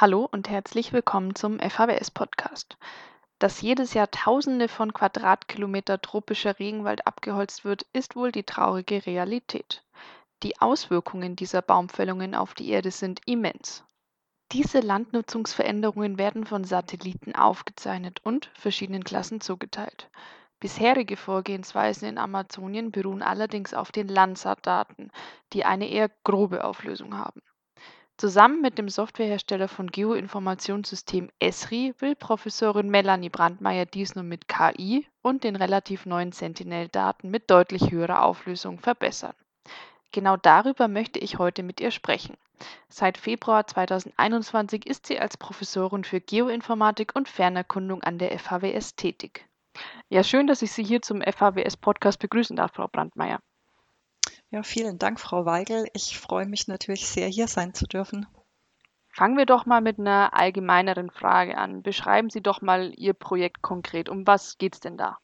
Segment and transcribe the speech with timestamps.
[0.00, 2.78] Hallo und herzlich willkommen zum FHWS-Podcast.
[3.38, 9.84] Dass jedes Jahr Tausende von Quadratkilometer tropischer Regenwald abgeholzt wird, ist wohl die traurige Realität.
[10.42, 13.84] Die Auswirkungen dieser Baumfällungen auf die Erde sind immens.
[14.52, 20.08] Diese Landnutzungsveränderungen werden von Satelliten aufgezeichnet und verschiedenen Klassen zugeteilt.
[20.60, 25.10] Bisherige Vorgehensweisen in Amazonien beruhen allerdings auf den Landsat-Daten,
[25.52, 27.42] die eine eher grobe Auflösung haben.
[28.20, 35.06] Zusammen mit dem Softwarehersteller von Geoinformationssystem Esri will Professorin Melanie Brandmeier dies nun mit KI
[35.22, 39.32] und den relativ neuen Sentinel-Daten mit deutlich höherer Auflösung verbessern.
[40.12, 42.36] Genau darüber möchte ich heute mit ihr sprechen.
[42.90, 49.48] Seit Februar 2021 ist sie als Professorin für Geoinformatik und Fernerkundung an der FHWS tätig.
[50.10, 53.40] Ja, schön, dass ich Sie hier zum FHWS-Podcast begrüßen darf, Frau Brandmeier.
[54.50, 55.86] Ja, vielen Dank, Frau Weigel.
[55.94, 58.26] Ich freue mich natürlich sehr, hier sein zu dürfen.
[59.12, 61.82] Fangen wir doch mal mit einer allgemeineren Frage an.
[61.82, 64.08] Beschreiben Sie doch mal Ihr Projekt konkret.
[64.08, 65.18] Um was geht es denn da?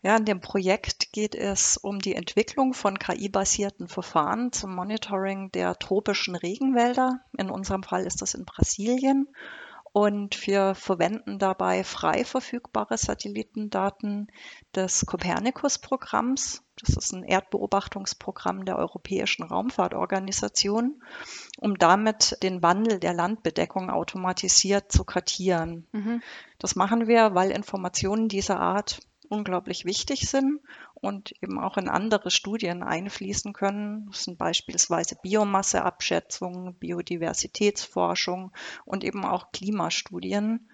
[0.00, 5.76] Ja, in dem Projekt geht es um die Entwicklung von KI-basierten Verfahren zum Monitoring der
[5.76, 7.20] tropischen Regenwälder.
[7.36, 9.28] In unserem Fall ist das in Brasilien.
[9.92, 14.30] Und wir verwenden dabei frei verfügbare Satellitendaten
[14.72, 16.62] des Copernicus-Programms.
[16.80, 21.02] Das ist ein Erdbeobachtungsprogramm der Europäischen Raumfahrtorganisation,
[21.58, 25.86] um damit den Wandel der Landbedeckung automatisiert zu kartieren.
[25.92, 26.22] Mhm.
[26.58, 30.60] Das machen wir, weil Informationen dieser Art unglaublich wichtig sind
[30.94, 34.06] und eben auch in andere Studien einfließen können.
[34.10, 38.52] Das sind beispielsweise Biomasseabschätzung, Biodiversitätsforschung
[38.84, 40.68] und eben auch Klimastudien.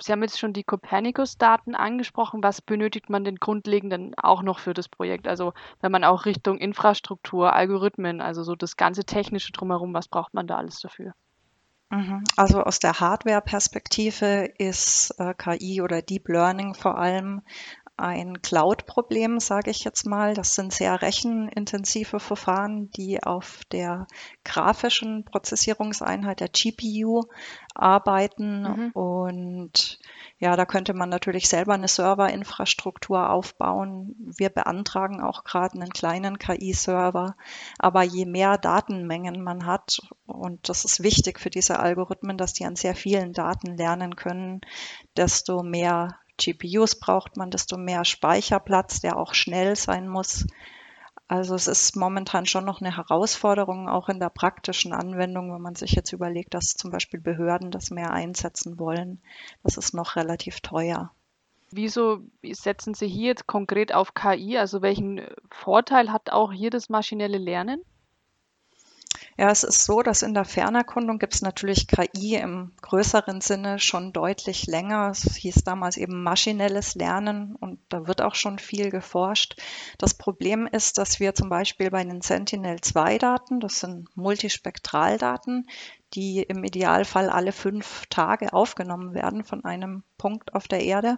[0.00, 2.42] Sie haben jetzt schon die Copernicus-Daten angesprochen.
[2.42, 5.26] Was benötigt man denn grundlegend dann auch noch für das Projekt?
[5.26, 10.34] Also wenn man auch Richtung Infrastruktur, Algorithmen, also so das ganze Technische drumherum, was braucht
[10.34, 11.14] man da alles dafür?
[11.90, 12.22] Mhm.
[12.36, 17.42] Also aus der Hardware-Perspektive ist äh, KI oder Deep Learning vor allem
[18.00, 20.34] ein Cloud-Problem, sage ich jetzt mal.
[20.34, 24.06] Das sind sehr rechenintensive Verfahren, die auf der
[24.44, 27.24] grafischen Prozessierungseinheit der GPU
[27.74, 28.62] arbeiten.
[28.62, 28.90] Mhm.
[28.92, 29.98] Und
[30.38, 34.14] ja, da könnte man natürlich selber eine Serverinfrastruktur aufbauen.
[34.18, 37.36] Wir beantragen auch gerade einen kleinen KI-Server.
[37.78, 42.64] Aber je mehr Datenmengen man hat, und das ist wichtig für diese Algorithmen, dass die
[42.64, 44.62] an sehr vielen Daten lernen können,
[45.16, 50.46] desto mehr GPUs braucht man, desto mehr Speicherplatz, der auch schnell sein muss.
[51.28, 55.76] Also es ist momentan schon noch eine Herausforderung, auch in der praktischen Anwendung, wenn man
[55.76, 59.20] sich jetzt überlegt, dass zum Beispiel Behörden das mehr einsetzen wollen.
[59.62, 61.12] Das ist noch relativ teuer.
[61.70, 64.58] Wieso setzen Sie hier jetzt konkret auf KI?
[64.58, 65.20] Also welchen
[65.50, 67.80] Vorteil hat auch hier das maschinelle Lernen?
[69.40, 73.78] Ja, es ist so, dass in der Fernerkundung gibt es natürlich KI im größeren Sinne
[73.78, 75.08] schon deutlich länger.
[75.08, 79.58] Es hieß damals eben maschinelles Lernen und da wird auch schon viel geforscht.
[79.96, 85.66] Das Problem ist, dass wir zum Beispiel bei den Sentinel-2-Daten, das sind Multispektraldaten,
[86.12, 91.16] die im Idealfall alle fünf Tage aufgenommen werden von einem Punkt auf der Erde,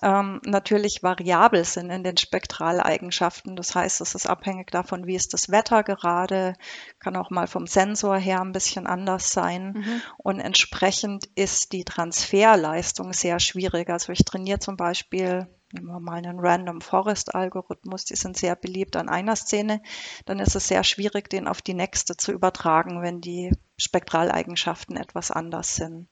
[0.00, 3.56] ähm, natürlich variabel sind in den Spektraleigenschaften.
[3.56, 6.54] Das heißt, es ist abhängig davon, wie ist das Wetter gerade,
[6.98, 9.72] kann auch mal vom Sensor her ein bisschen anders sein.
[9.72, 10.02] Mhm.
[10.18, 13.90] Und entsprechend ist die Transferleistung sehr schwierig.
[13.90, 18.56] Also ich trainiere zum Beispiel nehmen wir mal einen Random Forest Algorithmus, die sind sehr
[18.56, 19.82] beliebt an einer Szene,
[20.26, 25.30] dann ist es sehr schwierig, den auf die nächste zu übertragen, wenn die Spektraleigenschaften etwas
[25.30, 26.08] anders sind.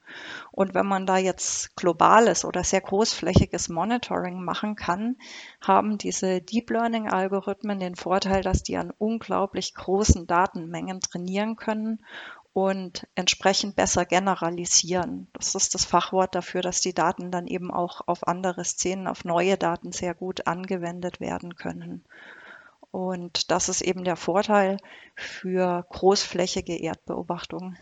[0.50, 5.16] Und wenn man da jetzt globales oder sehr großflächiges Monitoring machen kann,
[5.60, 12.04] haben diese Deep Learning Algorithmen den Vorteil, dass die an unglaublich großen Datenmengen trainieren können
[12.52, 15.28] und entsprechend besser generalisieren.
[15.32, 19.24] Das ist das Fachwort dafür, dass die Daten dann eben auch auf andere Szenen, auf
[19.24, 22.04] neue Daten sehr gut angewendet werden können.
[22.90, 24.78] Und das ist eben der Vorteil
[25.14, 27.78] für großflächige Erdbeobachtungen.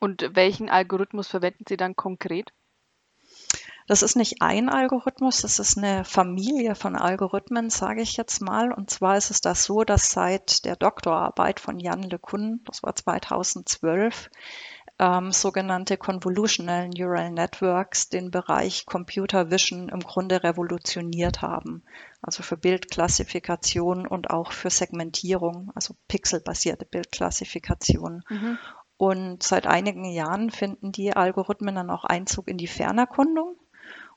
[0.00, 2.52] Und welchen Algorithmus verwenden Sie dann konkret?
[3.86, 8.72] Das ist nicht ein Algorithmus, das ist eine Familie von Algorithmen, sage ich jetzt mal.
[8.72, 12.96] Und zwar ist es das so, dass seit der Doktorarbeit von Jan LeCun, das war
[12.96, 14.28] 2012,
[14.98, 21.82] ähm, sogenannte Convolutional Neural Networks den Bereich Computer Vision im Grunde revolutioniert haben.
[22.22, 28.24] Also für Bildklassifikation und auch für Segmentierung, also pixelbasierte Bildklassifikation.
[28.28, 28.58] Mhm.
[28.96, 33.56] Und seit einigen Jahren finden die Algorithmen dann auch Einzug in die Fernerkundung.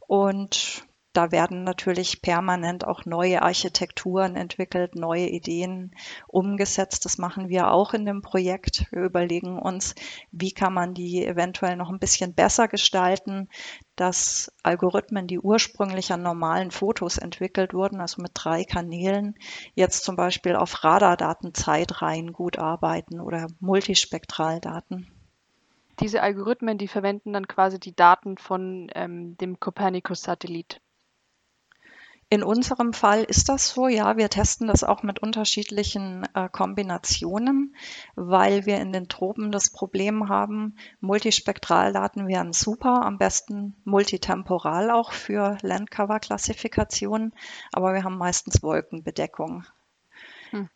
[0.10, 5.94] Und da werden natürlich permanent auch neue Architekturen entwickelt, neue Ideen
[6.28, 7.06] umgesetzt.
[7.06, 8.88] Das machen wir auch in dem Projekt.
[8.90, 9.94] Wir überlegen uns,
[10.32, 13.50] wie kann man die eventuell noch ein bisschen besser gestalten,
[13.96, 19.36] dass Algorithmen, die ursprünglich an normalen Fotos entwickelt wurden, also mit drei Kanälen,
[19.76, 25.19] jetzt zum Beispiel auf Radardaten Zeitreihen gut arbeiten oder Multispektraldaten.
[26.00, 30.82] Diese Algorithmen, die verwenden dann quasi die Daten von ähm, dem Copernicus-Satellit.
[32.32, 34.16] In unserem Fall ist das so, ja.
[34.16, 37.76] Wir testen das auch mit unterschiedlichen äh, Kombinationen,
[38.16, 45.12] weil wir in den Tropen das Problem haben, Multispektraldaten wären super, am besten multitemporal auch
[45.12, 47.34] für Landcover-Klassifikation,
[47.74, 49.66] aber wir haben meistens Wolkenbedeckung.
[50.52, 50.70] Hm.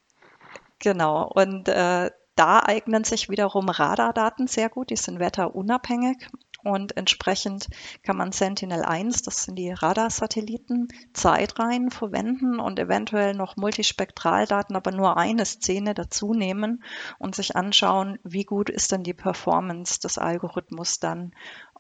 [0.80, 6.30] Genau, und äh, da eignen sich wiederum Radardaten sehr gut, die sind wetterunabhängig
[6.64, 7.68] und entsprechend
[8.04, 15.18] kann man Sentinel-1, das sind die Radarsatelliten, Zeitreihen verwenden und eventuell noch Multispektraldaten, aber nur
[15.18, 16.84] eine Szene dazu nehmen
[17.20, 21.34] und sich anschauen, wie gut ist denn die Performance des Algorithmus dann.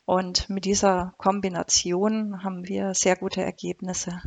[0.05, 4.21] Und mit dieser Kombination haben wir sehr gute Ergebnisse.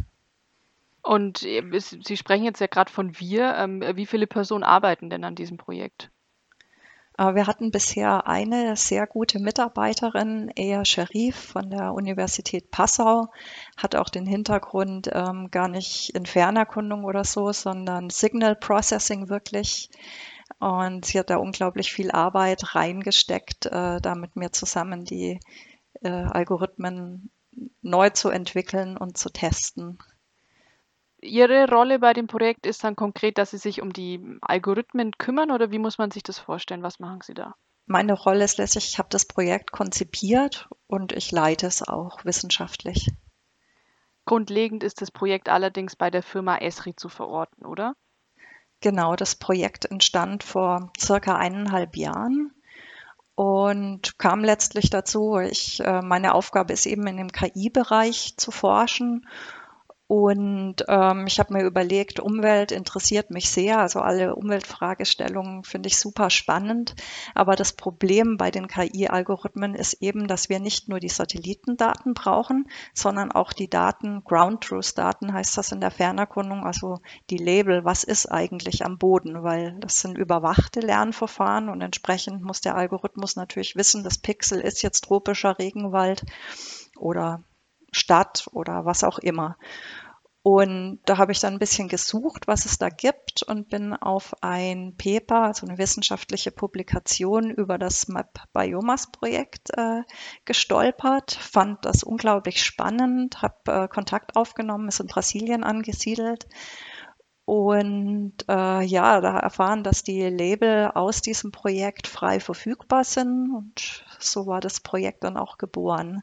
[1.02, 3.54] Und äh, Sie sprechen jetzt ja gerade von wir.
[3.56, 6.10] Ähm, wie viele Personen arbeiten denn an diesem Projekt?
[7.18, 13.28] Äh, wir hatten bisher eine sehr gute Mitarbeiterin, Ea Sharif von der Universität Passau,
[13.76, 19.90] hat auch den Hintergrund ähm, gar nicht in Fernerkundung oder so, sondern Signal Processing wirklich.
[20.58, 25.40] Und sie hat da unglaublich viel Arbeit reingesteckt, äh, da mit mir zusammen die
[26.02, 27.30] äh, Algorithmen
[27.82, 29.98] neu zu entwickeln und zu testen.
[31.22, 35.50] Ihre Rolle bei dem Projekt ist dann konkret, dass Sie sich um die Algorithmen kümmern
[35.50, 36.82] oder wie muss man sich das vorstellen?
[36.82, 37.54] Was machen Sie da?
[37.86, 43.08] Meine Rolle ist letztlich, ich habe das Projekt konzipiert und ich leite es auch wissenschaftlich.
[44.24, 47.94] Grundlegend ist das Projekt allerdings bei der Firma Esri zu verorten, oder?
[48.80, 52.52] Genau, das Projekt entstand vor circa eineinhalb Jahren
[53.36, 59.26] und kam letztlich dazu, ich, äh, meine Aufgabe ist eben in dem KI-Bereich zu forschen
[60.08, 63.80] und ähm, ich habe mir überlegt, Umwelt interessiert mich sehr.
[63.80, 66.94] Also alle Umweltfragestellungen finde ich super spannend.
[67.34, 72.68] Aber das Problem bei den KI-Algorithmen ist eben, dass wir nicht nur die Satellitendaten brauchen,
[72.94, 77.84] sondern auch die Daten, Ground Truth Daten heißt das in der Fernerkundung, also die Label,
[77.84, 83.34] was ist eigentlich am Boden, weil das sind überwachte Lernverfahren und entsprechend muss der Algorithmus
[83.34, 86.24] natürlich wissen, das Pixel ist jetzt tropischer Regenwald
[86.96, 87.42] oder
[87.96, 89.56] Stadt oder was auch immer.
[90.42, 94.32] Und da habe ich dann ein bisschen gesucht, was es da gibt und bin auf
[94.42, 100.02] ein Paper, also eine wissenschaftliche Publikation über das Map Biomas Projekt äh,
[100.44, 106.46] gestolpert, fand das unglaublich spannend, habe äh, Kontakt aufgenommen, ist in Brasilien angesiedelt
[107.44, 114.04] und äh, ja, da erfahren, dass die Label aus diesem Projekt frei verfügbar sind und
[114.20, 116.22] so war das Projekt dann auch geboren.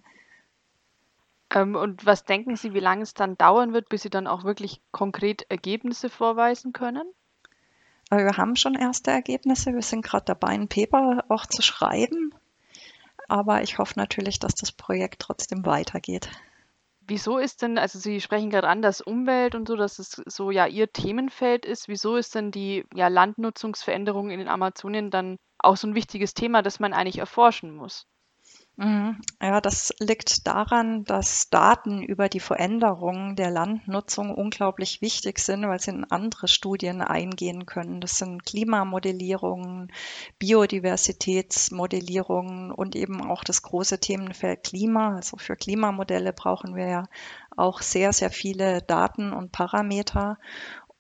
[1.54, 4.44] Ähm, und was denken Sie, wie lange es dann dauern wird, bis Sie dann auch
[4.44, 7.04] wirklich konkret Ergebnisse vorweisen können?
[8.10, 9.74] Äh, wir haben schon erste Ergebnisse.
[9.74, 12.34] Wir sind gerade dabei, ein Paper auch zu schreiben.
[13.28, 16.30] Aber ich hoffe natürlich, dass das Projekt trotzdem weitergeht.
[17.06, 20.52] Wieso ist denn, also Sie sprechen gerade an, dass Umwelt und so, dass es so
[20.52, 21.88] ja Ihr Themenfeld ist.
[21.88, 26.62] Wieso ist denn die ja, Landnutzungsveränderung in den Amazonien dann auch so ein wichtiges Thema,
[26.62, 28.08] das man eigentlich erforschen muss?
[28.76, 29.22] Mhm.
[29.40, 35.80] Ja, das liegt daran, dass Daten über die Veränderungen der Landnutzung unglaublich wichtig sind, weil
[35.80, 38.02] sie in andere Studien eingehen können.
[38.02, 39.92] Das sind Klimamodellierungen,
[40.40, 45.16] Biodiversitätsmodellierungen und eben auch das große Themenfeld Klima.
[45.18, 47.04] Also für Klimamodelle brauchen wir ja
[47.56, 50.40] auch sehr, sehr viele Daten und Parameter.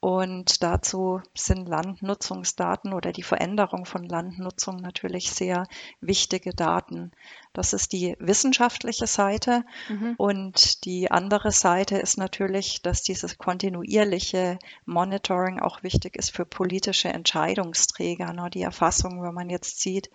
[0.04, 5.66] Und dazu sind Landnutzungsdaten oder die Veränderung von Landnutzung natürlich sehr
[6.02, 7.14] wichtige Daten.
[7.54, 9.64] Das ist die wissenschaftliche Seite.
[9.88, 10.16] Mhm.
[10.18, 17.08] Und die andere Seite ist natürlich, dass dieses kontinuierliche Monitoring auch wichtig ist für politische
[17.08, 18.34] Entscheidungsträger.
[18.34, 18.50] Ne?
[18.50, 20.10] Die Erfassung, wenn man jetzt sieht,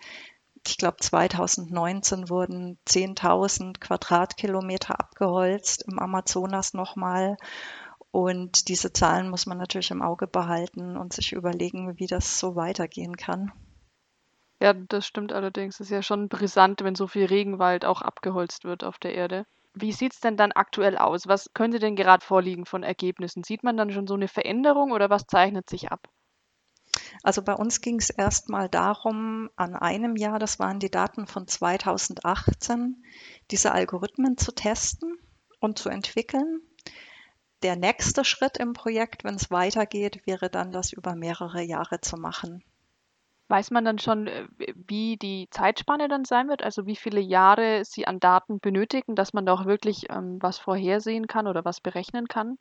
[0.67, 7.37] ich glaube 2019 wurden 10.000 Quadratkilometer abgeholzt im Amazonas nochmal.
[8.11, 12.55] Und diese Zahlen muss man natürlich im Auge behalten und sich überlegen, wie das so
[12.55, 13.51] weitergehen kann.
[14.61, 15.75] Ja, das stimmt allerdings.
[15.75, 19.45] Es ist ja schon brisant, wenn so viel Regenwald auch abgeholzt wird auf der Erde.
[19.73, 21.27] Wie sieht es denn dann aktuell aus?
[21.27, 23.43] Was könnte denn gerade vorliegen von Ergebnissen?
[23.43, 26.09] Sieht man dann schon so eine Veränderung oder was zeichnet sich ab?
[27.23, 31.47] Also bei uns ging es erstmal darum, an einem Jahr, das waren die Daten von
[31.47, 33.03] 2018,
[33.51, 35.17] diese Algorithmen zu testen
[35.59, 36.61] und zu entwickeln
[37.63, 42.17] der nächste Schritt im Projekt, wenn es weitergeht, wäre dann, das über mehrere Jahre zu
[42.17, 42.63] machen.
[43.49, 46.63] Weiß man dann schon, äh, wie die Zeitspanne dann sein wird?
[46.63, 50.59] Also wie viele Jahre Sie an Daten benötigen, dass man da auch wirklich ähm, was
[50.59, 52.57] vorhersehen kann oder was berechnen kann?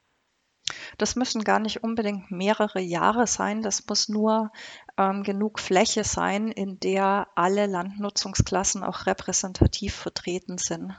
[0.97, 3.62] Das müssen gar nicht unbedingt mehrere Jahre sein.
[3.62, 4.50] Das muss nur
[4.97, 10.95] ähm, genug Fläche sein, in der alle Landnutzungsklassen auch repräsentativ vertreten sind.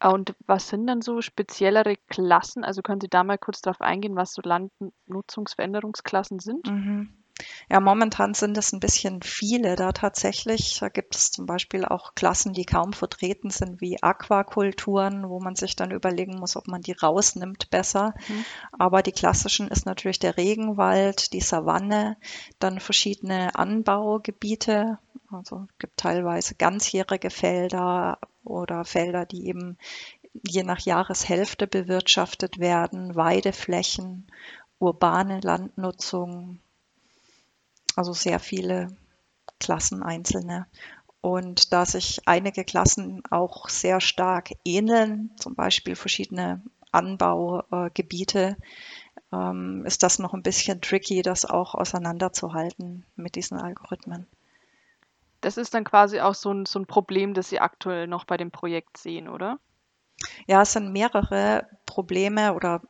[0.00, 2.64] Ah, und was sind dann so speziellere Klassen?
[2.64, 6.66] Also können Sie da mal kurz darauf eingehen, was so Landnutzungsveränderungsklassen sind?
[6.66, 7.19] Mhm.
[7.68, 10.78] Ja, momentan sind es ein bisschen viele da tatsächlich.
[10.80, 15.56] Da gibt es zum Beispiel auch Klassen, die kaum vertreten sind, wie Aquakulturen, wo man
[15.56, 18.14] sich dann überlegen muss, ob man die rausnimmt besser.
[18.28, 18.44] Mhm.
[18.78, 22.16] Aber die klassischen ist natürlich der Regenwald, die Savanne,
[22.58, 24.98] dann verschiedene Anbaugebiete.
[25.30, 29.78] Also es gibt teilweise ganzjährige Felder oder Felder, die eben
[30.32, 34.26] je nach Jahreshälfte bewirtschaftet werden, Weideflächen,
[34.78, 36.60] urbane Landnutzung,
[37.96, 38.96] also sehr viele
[39.58, 40.66] Klassen einzelne.
[41.20, 48.56] Und da sich einige Klassen auch sehr stark ähneln, zum Beispiel verschiedene Anbaugebiete,
[49.32, 54.26] ähm, ist das noch ein bisschen tricky, das auch auseinanderzuhalten mit diesen Algorithmen.
[55.40, 58.36] Das ist dann quasi auch so ein, so ein Problem, das Sie aktuell noch bei
[58.36, 59.58] dem Projekt sehen, oder?
[60.46, 62.82] Ja, es sind mehrere Probleme oder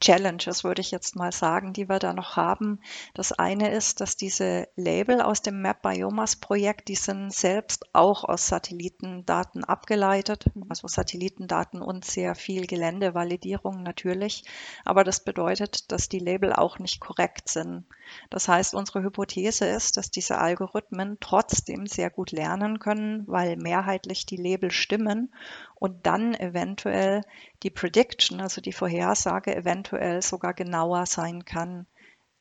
[0.00, 2.80] Challenges, würde ich jetzt mal sagen, die wir da noch haben.
[3.14, 8.22] Das eine ist, dass diese Label aus dem Map Biomas Projekt, die sind selbst auch
[8.22, 14.44] aus Satellitendaten abgeleitet, also Satellitendaten und sehr viel Geländevalidierung natürlich.
[14.84, 17.84] Aber das bedeutet, dass die Label auch nicht korrekt sind.
[18.30, 24.26] Das heißt, unsere Hypothese ist, dass diese Algorithmen trotzdem sehr gut lernen können, weil mehrheitlich
[24.26, 25.34] die Label stimmen
[25.78, 27.22] und dann eventuell
[27.62, 31.86] die Prediction, also die Vorhersage, eventuell sogar genauer sein kann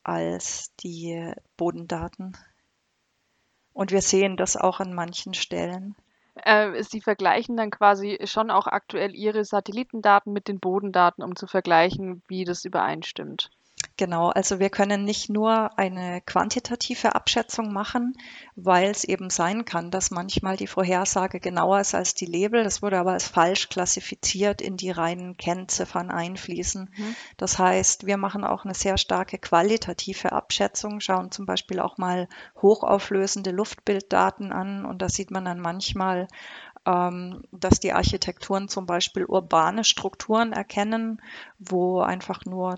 [0.03, 2.35] als die Bodendaten.
[3.73, 5.95] Und wir sehen das auch an manchen Stellen.
[6.43, 11.45] Äh, Sie vergleichen dann quasi schon auch aktuell Ihre Satellitendaten mit den Bodendaten, um zu
[11.45, 13.51] vergleichen, wie das übereinstimmt.
[13.99, 18.13] Genau, also wir können nicht nur eine quantitative Abschätzung machen,
[18.55, 22.63] weil es eben sein kann, dass manchmal die Vorhersage genauer ist als die Label.
[22.63, 26.91] Das wurde aber als falsch klassifiziert in die reinen Kennziffern einfließen.
[26.95, 27.15] Mhm.
[27.37, 32.29] Das heißt, wir machen auch eine sehr starke qualitative Abschätzung, schauen zum Beispiel auch mal
[32.61, 36.27] hochauflösende Luftbilddaten an und da sieht man dann manchmal,
[36.85, 41.19] ähm, dass die Architekturen zum Beispiel urbane Strukturen erkennen,
[41.57, 42.77] wo einfach nur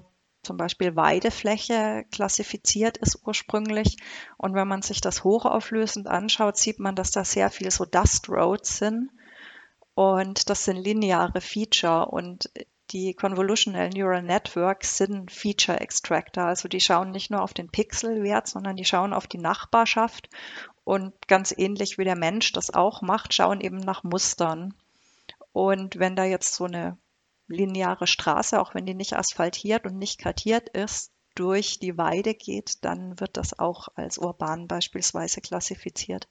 [0.50, 3.98] zum Beispiel Weidefläche klassifiziert ist ursprünglich.
[4.36, 8.29] Und wenn man sich das hochauflösend anschaut, sieht man, dass da sehr viel so Dust
[8.29, 9.12] Roads sind.
[9.94, 12.08] Und das sind lineare Feature.
[12.08, 12.50] Und
[12.89, 16.46] die Convolutional Neural Networks sind Feature Extractor.
[16.46, 20.29] Also die schauen nicht nur auf den Pixelwert, sondern die schauen auf die Nachbarschaft.
[20.84, 24.74] Und ganz ähnlich wie der Mensch das auch macht, schauen eben nach Mustern.
[25.51, 26.98] Und wenn da jetzt so eine
[27.50, 32.84] lineare Straße, auch wenn die nicht asphaltiert und nicht kartiert ist, durch die Weide geht,
[32.84, 36.27] dann wird das auch als urban beispielsweise klassifiziert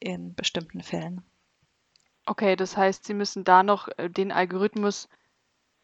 [0.00, 1.22] in bestimmten Fällen.
[2.26, 5.08] Okay, das heißt, Sie müssen da noch äh, den Algorithmus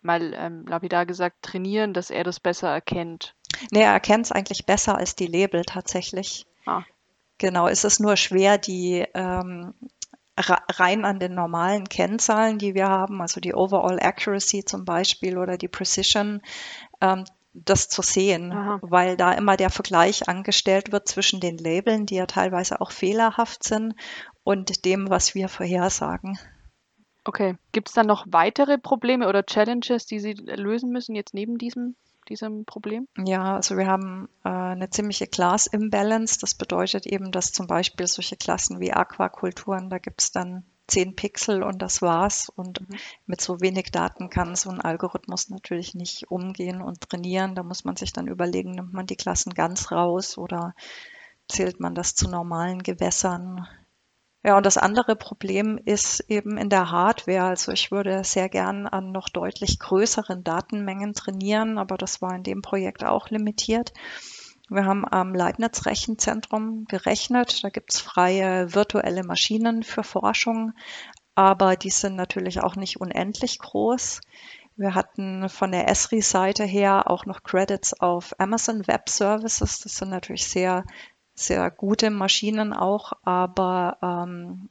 [0.03, 3.35] mal ähm, lapidar gesagt trainieren, dass er das besser erkennt.
[3.71, 6.47] Nee, er erkennt es eigentlich besser als die Label tatsächlich.
[6.65, 6.83] Ah.
[7.37, 9.75] Genau, es ist nur schwer, die ähm,
[10.49, 15.57] rein an den normalen Kennzahlen, die wir haben, also die Overall Accuracy zum Beispiel oder
[15.57, 16.41] die Precision,
[17.01, 18.79] ähm, das zu sehen, Aha.
[18.83, 23.65] weil da immer der Vergleich angestellt wird zwischen den Labeln, die ja teilweise auch fehlerhaft
[23.65, 23.95] sind,
[24.45, 26.39] und dem, was wir vorhersagen.
[27.25, 27.57] Okay.
[27.73, 31.97] Gibt es dann noch weitere Probleme oder Challenges, die Sie lösen müssen jetzt neben diesem
[32.31, 33.07] diesem Problem?
[33.19, 36.39] Ja, also wir haben äh, eine ziemliche Class Imbalance.
[36.41, 41.17] Das bedeutet eben, dass zum Beispiel solche Klassen wie Aquakulturen, da gibt es dann 10
[41.17, 42.49] Pixel und das war's.
[42.49, 42.97] Und mhm.
[43.27, 47.55] mit so wenig Daten kann so ein Algorithmus natürlich nicht umgehen und trainieren.
[47.55, 50.75] Da muss man sich dann überlegen, nimmt man die Klassen ganz raus oder
[51.49, 53.67] zählt man das zu normalen Gewässern?
[54.43, 57.45] Ja, und das andere Problem ist eben in der Hardware.
[57.45, 62.43] Also ich würde sehr gern an noch deutlich größeren Datenmengen trainieren, aber das war in
[62.43, 63.93] dem Projekt auch limitiert.
[64.71, 67.63] Wir haben am Leibniz Rechenzentrum gerechnet.
[67.65, 70.73] Da gibt es freie virtuelle Maschinen für Forschung,
[71.35, 74.23] aber die sind natürlich auch nicht unendlich groß.
[74.77, 79.81] Wir hatten von der Esri-Seite her auch noch Credits auf Amazon Web Services.
[79.81, 80.85] Das sind natürlich sehr
[81.41, 84.69] sehr gute Maschinen auch, aber ähm,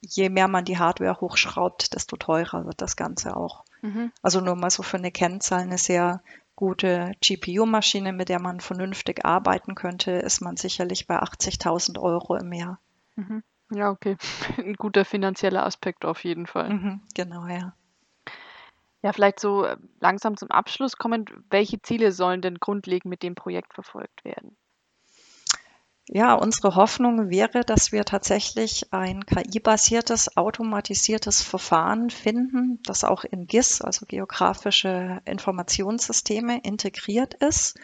[0.00, 3.64] je mehr man die Hardware hochschraubt, desto teurer wird das Ganze auch.
[3.82, 4.12] Mhm.
[4.22, 6.22] Also nur mal so für eine Kennzahl, eine sehr
[6.56, 12.52] gute GPU-Maschine, mit der man vernünftig arbeiten könnte, ist man sicherlich bei 80.000 Euro im
[12.52, 12.80] Jahr.
[13.14, 13.42] Mhm.
[13.70, 14.16] Ja, okay.
[14.58, 16.70] Ein guter finanzieller Aspekt auf jeden Fall.
[16.70, 17.74] Mhm, genau, ja.
[19.02, 23.36] Ja, vielleicht so äh, langsam zum Abschluss kommend, welche Ziele sollen denn grundlegend mit dem
[23.36, 24.56] Projekt verfolgt werden?
[26.10, 33.46] Ja, unsere Hoffnung wäre, dass wir tatsächlich ein KI-basiertes, automatisiertes Verfahren finden, das auch in
[33.46, 37.78] GIS, also geografische Informationssysteme, integriert ist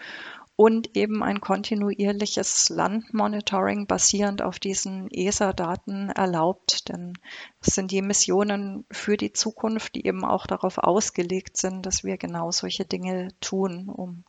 [0.56, 6.88] und eben ein kontinuierliches Landmonitoring basierend auf diesen ESA-Daten erlaubt.
[6.88, 7.12] Denn
[7.60, 12.16] das sind die Missionen für die Zukunft, die eben auch darauf ausgelegt sind, dass wir
[12.16, 14.24] genau solche Dinge tun, um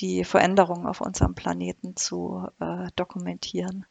[0.00, 3.86] die Veränderungen auf unserem Planeten zu äh, dokumentieren.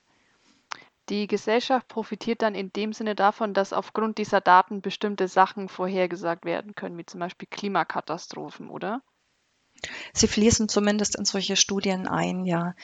[1.10, 6.46] Die Gesellschaft profitiert dann in dem Sinne davon, dass aufgrund dieser Daten bestimmte Sachen vorhergesagt
[6.46, 9.02] werden können, wie zum Beispiel Klimakatastrophen, oder?
[10.14, 12.76] Sie fließen zumindest in solche Studien ein, ja.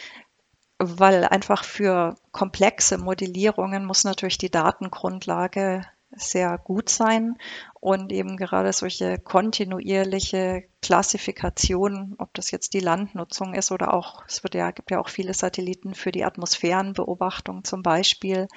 [0.80, 5.86] Weil einfach für komplexe Modellierungen muss natürlich die Datengrundlage
[6.18, 7.38] sehr gut sein
[7.80, 14.44] und eben gerade solche kontinuierliche Klassifikation, ob das jetzt die Landnutzung ist oder auch, es
[14.44, 18.48] wird ja, gibt ja auch viele Satelliten für die Atmosphärenbeobachtung zum Beispiel,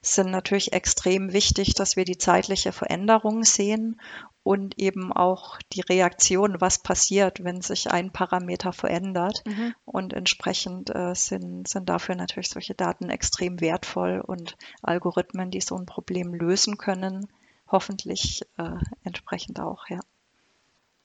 [0.00, 4.00] sind natürlich extrem wichtig, dass wir die zeitliche Veränderung sehen
[4.42, 9.42] und eben auch die Reaktion, was passiert, wenn sich ein Parameter verändert.
[9.46, 9.74] Mhm.
[9.84, 15.76] Und entsprechend äh, sind, sind dafür natürlich solche Daten extrem wertvoll und Algorithmen, die so
[15.76, 17.28] ein Problem lösen können,
[17.68, 20.00] hoffentlich äh, entsprechend auch, ja.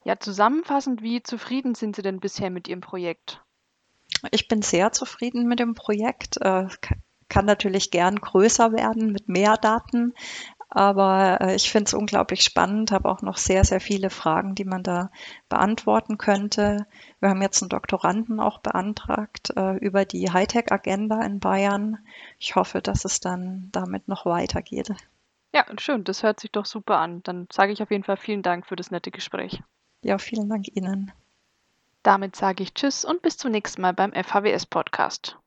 [0.06, 3.42] Ja, zusammenfassend, wie zufrieden sind Sie denn bisher mit Ihrem Projekt?
[4.32, 6.38] Ich bin sehr zufrieden mit dem Projekt.
[6.42, 6.68] Äh,
[7.28, 10.14] kann natürlich gern größer werden mit mehr Daten,
[10.76, 14.66] aber äh, ich finde es unglaublich spannend, habe auch noch sehr, sehr viele Fragen, die
[14.66, 15.10] man da
[15.48, 16.86] beantworten könnte.
[17.22, 22.00] Wir haben jetzt einen Doktoranden auch beantragt äh, über die Hightech-Agenda in Bayern.
[22.40, 24.90] Ich hoffe, dass es dann damit noch weitergeht.
[25.54, 27.24] Ja, schön, das hört sich doch super an.
[27.24, 29.64] Dann sage ich auf jeden Fall vielen Dank für das nette Gespräch.
[30.02, 31.14] Ja, vielen Dank Ihnen.
[32.04, 35.40] Damit sage ich Tschüss und bis zum nächsten Mal beim FHWS Podcast.